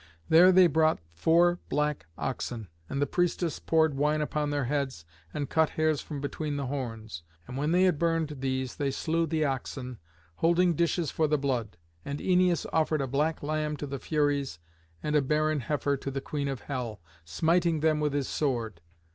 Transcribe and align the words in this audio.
There 0.29 0.51
they 0.51 0.65
brought 0.65 0.97
four 1.13 1.59
black 1.69 2.07
oxen, 2.17 2.69
and 2.89 2.99
the 2.99 3.05
priestess 3.05 3.59
poured 3.59 3.93
wine 3.93 4.19
upon 4.19 4.49
their 4.49 4.63
heads 4.65 5.05
and 5.31 5.47
cut 5.47 5.69
hairs 5.69 6.01
from 6.01 6.19
between 6.19 6.55
the 6.57 6.65
horns. 6.65 7.21
And 7.45 7.55
when 7.55 7.71
they 7.71 7.83
had 7.83 7.99
burned 7.99 8.37
these 8.39 8.77
they 8.77 8.89
slew 8.89 9.27
the 9.27 9.45
oxen, 9.45 9.99
holding 10.37 10.73
dishes 10.73 11.11
for 11.11 11.27
the 11.27 11.37
blood. 11.37 11.77
And 12.03 12.17
Æneas 12.17 12.65
offered 12.73 13.01
a 13.01 13.05
black 13.05 13.43
lamb 13.43 13.77
to 13.77 13.85
the 13.85 13.99
Furies 13.99 14.57
and 15.03 15.15
a 15.15 15.21
barren 15.21 15.59
heifer 15.59 15.95
to 15.97 16.09
the 16.09 16.19
Queen 16.19 16.47
of 16.47 16.61
hell, 16.61 16.99
smiting 17.23 17.81
them 17.81 17.99
with 17.99 18.13
his 18.13 18.27
sword. 18.27 18.81